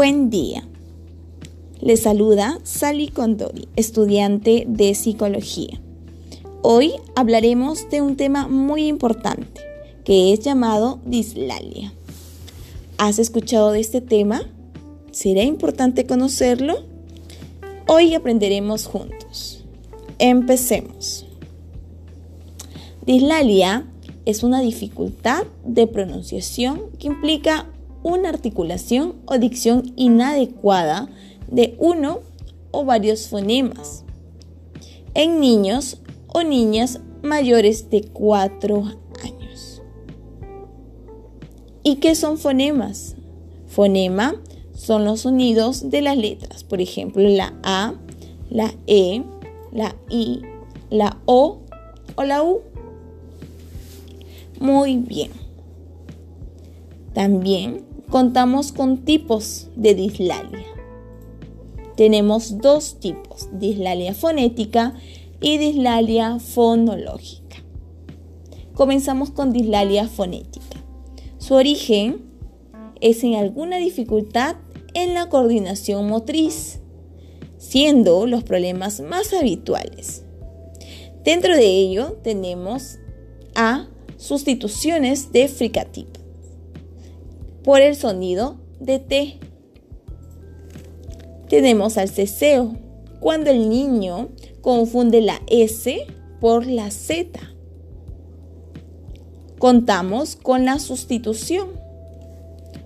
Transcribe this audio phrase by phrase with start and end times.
[0.00, 0.62] Buen día.
[1.80, 5.80] Les saluda Sally Condori, estudiante de psicología.
[6.62, 9.60] Hoy hablaremos de un tema muy importante
[10.04, 11.92] que es llamado dislalia.
[12.96, 14.42] ¿Has escuchado de este tema?
[15.10, 16.76] ¿Será importante conocerlo?
[17.88, 19.64] Hoy aprenderemos juntos.
[20.20, 21.26] Empecemos.
[23.04, 23.84] Dislalia
[24.26, 27.66] es una dificultad de pronunciación que implica
[28.08, 31.08] una articulación o dicción inadecuada
[31.46, 32.20] de uno
[32.70, 34.04] o varios fonemas
[35.14, 38.84] en niños o niñas mayores de 4
[39.22, 39.82] años.
[41.82, 43.14] ¿Y qué son fonemas?
[43.66, 44.40] Fonema
[44.74, 47.94] son los sonidos de las letras, por ejemplo, la A,
[48.48, 49.22] la E,
[49.72, 50.40] la I,
[50.88, 51.58] la O
[52.16, 52.60] o la U.
[54.60, 55.30] Muy bien.
[57.12, 60.64] También contamos con tipos de dislalia.
[61.96, 64.94] Tenemos dos tipos, dislalia fonética
[65.40, 67.56] y dislalia fonológica.
[68.74, 70.64] Comenzamos con dislalia fonética.
[71.38, 72.22] Su origen
[73.00, 74.56] es en alguna dificultad
[74.94, 76.80] en la coordinación motriz,
[77.58, 80.24] siendo los problemas más habituales.
[81.24, 82.98] Dentro de ello tenemos
[83.54, 86.17] a sustituciones de fricativo
[87.68, 89.38] por el sonido de T.
[91.50, 92.74] Tenemos al ceseo,
[93.20, 94.30] cuando el niño
[94.62, 96.06] confunde la S
[96.40, 97.38] por la Z.
[99.58, 101.68] Contamos con la sustitución,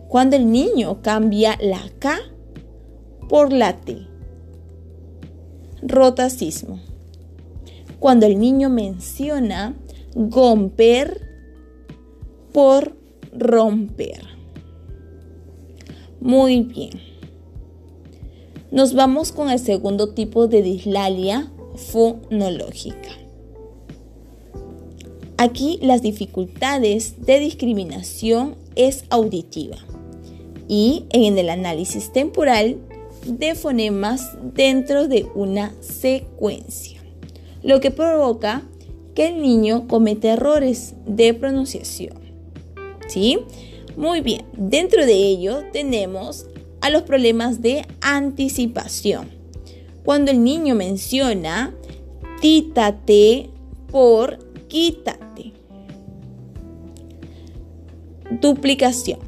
[0.08, 2.18] cuando el niño cambia la K
[3.28, 3.98] por la T.
[5.80, 6.80] Rotacismo,
[8.00, 9.76] cuando el niño menciona
[10.16, 11.20] gomper
[12.52, 12.96] por
[13.32, 14.31] romper.
[16.22, 16.90] Muy bien.
[18.70, 23.10] Nos vamos con el segundo tipo de dislalia fonológica.
[25.36, 29.78] Aquí las dificultades de discriminación es auditiva
[30.68, 32.78] y en el análisis temporal
[33.26, 37.02] de fonemas dentro de una secuencia,
[37.64, 38.62] lo que provoca
[39.16, 42.16] que el niño cometa errores de pronunciación.
[43.08, 43.40] ¿Sí?
[43.96, 46.46] Muy bien, dentro de ello tenemos
[46.80, 49.28] a los problemas de anticipación.
[50.04, 51.74] Cuando el niño menciona
[52.40, 53.50] títate
[53.90, 55.52] por quítate.
[58.40, 59.20] Duplicación.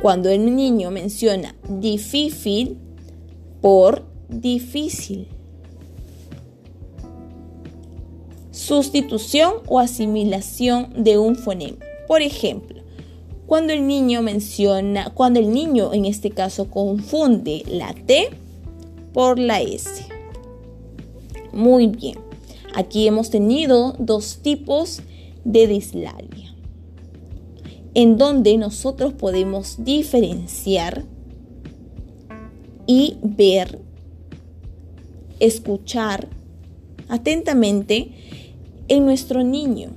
[0.00, 2.78] Cuando el niño menciona difícil
[3.60, 5.28] por difícil.
[8.50, 11.78] Sustitución o asimilación de un fonema.
[12.08, 12.77] Por ejemplo,
[13.48, 18.28] cuando el niño menciona, cuando el niño en este caso confunde la T
[19.14, 20.04] por la S.
[21.54, 22.18] Muy bien.
[22.74, 25.00] Aquí hemos tenido dos tipos
[25.44, 26.54] de dislalia,
[27.94, 31.06] en donde nosotros podemos diferenciar
[32.86, 33.80] y ver,
[35.40, 36.28] escuchar
[37.08, 38.12] atentamente
[38.88, 39.88] en nuestro niño,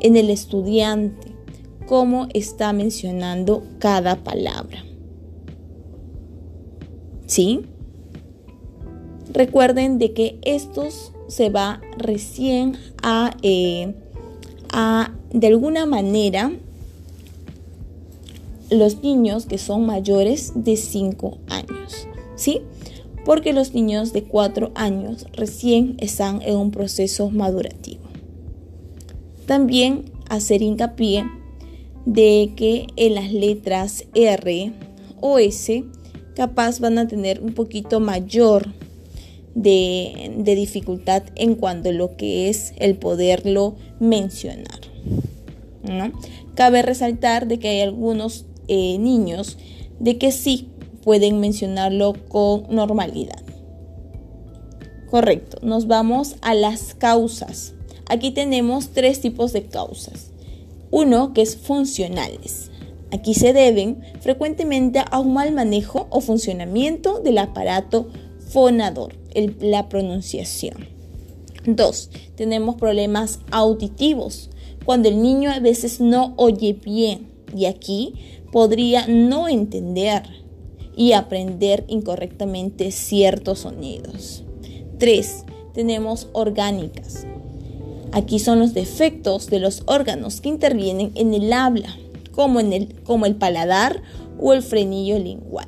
[0.00, 1.33] en el estudiante,
[1.86, 4.84] cómo está mencionando cada palabra.
[7.26, 7.62] ¿Sí?
[9.32, 10.88] Recuerden de que esto
[11.28, 13.94] se va recién a, eh,
[14.70, 16.52] a, de alguna manera,
[18.70, 22.08] los niños que son mayores de 5 años.
[22.36, 22.60] ¿Sí?
[23.24, 28.02] Porque los niños de 4 años recién están en un proceso madurativo.
[29.46, 31.24] También hacer hincapié
[32.06, 34.72] de que en las letras R
[35.20, 35.84] o S
[36.34, 38.72] capaz van a tener un poquito mayor
[39.54, 44.80] de, dificultad en cuanto a lo que es el poderlo mencionar.
[45.82, 46.12] ¿no?
[46.54, 49.58] Cabe resaltar de que hay algunos eh, niños
[50.00, 50.68] de que sí
[51.02, 53.42] pueden mencionarlo con normalidad.
[55.10, 57.74] Correcto, nos vamos a las causas.
[58.06, 60.33] Aquí tenemos tres tipos de causas.
[60.96, 62.70] Uno que es funcionales.
[63.10, 69.16] Aquí se deben frecuentemente a un mal manejo o funcionamiento del aparato fonador,
[69.58, 70.86] la pronunciación.
[71.66, 74.50] Dos, tenemos problemas auditivos,
[74.84, 78.14] cuando el niño a veces no oye bien y aquí
[78.52, 80.22] podría no entender
[80.96, 84.44] y aprender incorrectamente ciertos sonidos.
[84.98, 87.26] Tres, tenemos orgánicas.
[88.14, 91.96] Aquí son los defectos de los órganos que intervienen en el habla,
[92.30, 92.94] como, el,
[93.24, 94.02] el paladar
[94.38, 95.66] o el frenillo lingual.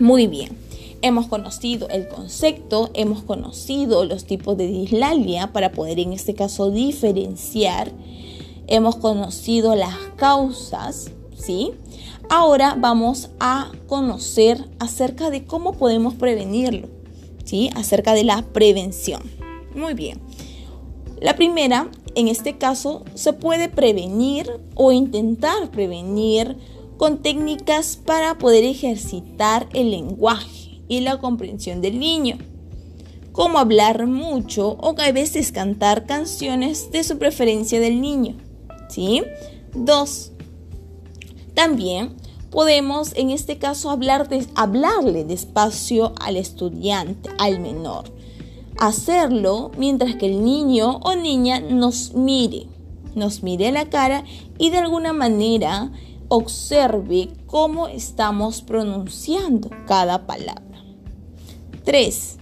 [0.00, 0.58] Muy bien.
[1.02, 6.72] Hemos conocido el concepto, hemos conocido los tipos de dislalia para poder en este caso
[6.72, 7.92] diferenciar.
[8.66, 11.70] Hemos conocido las causas, ¿sí?
[12.28, 16.88] Ahora vamos a conocer acerca de cómo podemos prevenirlo,
[17.44, 17.70] ¿sí?
[17.76, 19.22] Acerca de la prevención.
[19.76, 20.25] Muy bien.
[21.20, 26.56] La primera, en este caso, se puede prevenir o intentar prevenir
[26.96, 32.38] con técnicas para poder ejercitar el lenguaje y la comprensión del niño,
[33.32, 38.36] como hablar mucho o a veces cantar canciones de su preferencia del niño.
[38.88, 39.22] ¿Sí?
[39.74, 40.32] Dos,
[41.54, 42.14] también
[42.50, 48.15] podemos en este caso hablarle despacio al estudiante, al menor.
[48.78, 52.66] Hacerlo mientras que el niño o niña nos mire,
[53.14, 54.24] nos mire la cara
[54.58, 55.92] y de alguna manera
[56.28, 60.82] observe cómo estamos pronunciando cada palabra.
[61.84, 62.38] 3.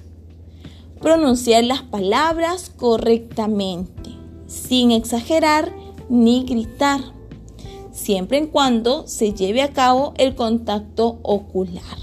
[1.00, 4.10] Pronunciar las palabras correctamente,
[4.46, 5.74] sin exagerar
[6.08, 7.14] ni gritar
[7.94, 11.98] siempre en cuando se lleve a cabo el contacto ocular.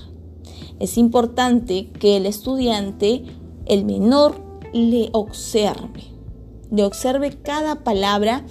[0.79, 3.23] Es importante que el estudiante,
[3.71, 4.35] el menor,
[4.73, 6.03] le observe,
[6.69, 8.45] le observe cada palabra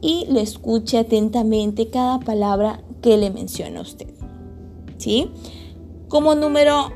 [0.00, 4.12] y le escuche atentamente cada palabra que le menciona usted.
[4.98, 5.30] ¿Sí?
[6.08, 6.90] Como número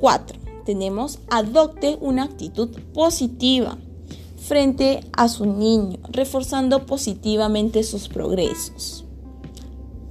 [0.00, 3.78] 4, tenemos adopte una actitud positiva
[4.36, 9.04] frente a su niño, reforzando positivamente sus progresos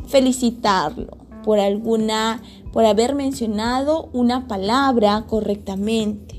[0.10, 2.42] felicitarlo por alguna
[2.74, 6.39] por haber mencionado una palabra correctamente.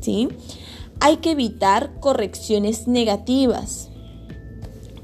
[0.00, 0.28] ¿Sí?
[1.00, 3.90] Hay que evitar correcciones negativas,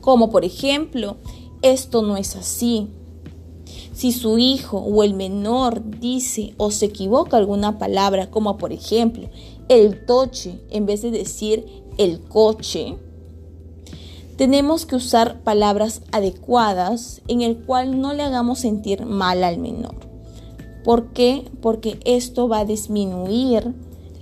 [0.00, 1.16] como por ejemplo,
[1.62, 2.88] esto no es así.
[3.92, 9.28] Si su hijo o el menor dice o se equivoca alguna palabra, como por ejemplo
[9.68, 11.66] el toche, en vez de decir
[11.98, 12.96] el coche,
[14.36, 19.94] tenemos que usar palabras adecuadas en el cual no le hagamos sentir mal al menor.
[20.84, 21.44] ¿Por qué?
[21.60, 23.72] Porque esto va a disminuir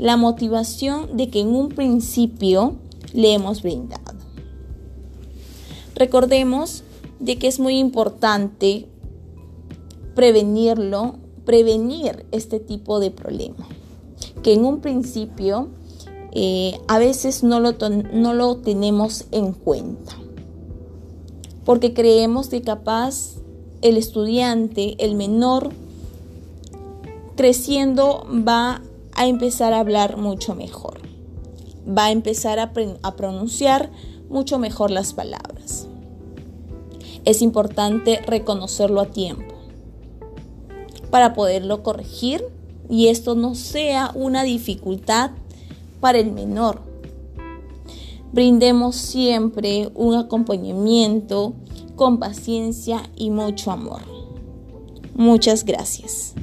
[0.00, 2.76] la motivación de que en un principio
[3.12, 4.18] le hemos brindado.
[5.94, 6.84] Recordemos
[7.18, 8.86] de que es muy importante
[10.14, 13.68] prevenirlo, prevenir este tipo de problema.
[14.42, 15.68] Que en un principio
[16.32, 17.74] eh, a veces no lo,
[18.14, 20.16] no lo tenemos en cuenta.
[21.66, 23.34] Porque creemos que capaz
[23.82, 25.68] el estudiante, el menor,
[27.36, 28.80] creciendo va
[29.20, 31.02] a empezar a hablar mucho mejor.
[31.86, 32.72] Va a empezar a,
[33.02, 33.90] a pronunciar
[34.30, 35.88] mucho mejor las palabras.
[37.26, 39.54] Es importante reconocerlo a tiempo
[41.10, 42.42] para poderlo corregir
[42.88, 45.32] y esto no sea una dificultad
[46.00, 46.80] para el menor.
[48.32, 51.52] Brindemos siempre un acompañamiento
[51.94, 54.00] con paciencia y mucho amor.
[55.14, 56.34] Muchas gracias.